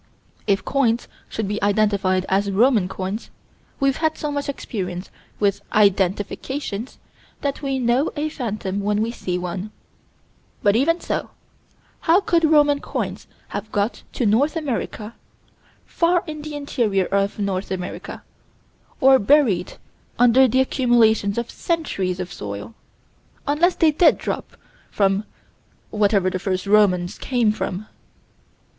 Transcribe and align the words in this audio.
If 0.47 0.65
coins 0.65 1.07
should 1.29 1.47
be 1.47 1.61
identified 1.61 2.25
as 2.27 2.49
Roman 2.49 2.87
coins, 2.87 3.29
we've 3.79 3.97
had 3.97 4.17
so 4.17 4.31
much 4.31 4.49
experience 4.49 5.11
with 5.39 5.61
"identifications" 5.73 6.97
that 7.41 7.61
we 7.61 7.77
know 7.77 8.11
a 8.15 8.27
phantom 8.29 8.79
when 8.79 9.03
we 9.03 9.11
see 9.11 9.37
one 9.37 9.69
but, 10.63 10.75
even 10.75 10.99
so, 11.01 11.29
how 11.99 12.19
could 12.19 12.43
Roman 12.45 12.79
coins 12.79 13.27
have 13.49 13.71
got 13.71 14.01
to 14.13 14.25
North 14.25 14.55
America 14.55 15.13
far 15.85 16.23
in 16.25 16.41
the 16.41 16.55
interior 16.55 17.05
of 17.05 17.37
North 17.37 17.69
America 17.69 18.23
or 18.99 19.19
buried 19.19 19.73
under 20.17 20.47
the 20.47 20.61
accumulation 20.61 21.37
of 21.37 21.51
centuries 21.51 22.19
of 22.19 22.33
soil 22.33 22.73
unless 23.45 23.75
they 23.75 23.91
did 23.91 24.17
drop 24.17 24.57
from 24.89 25.25
wherever 25.91 26.31
the 26.31 26.39
first 26.39 26.65
Romans 26.65 27.19
came 27.19 27.51
from? 27.51 27.85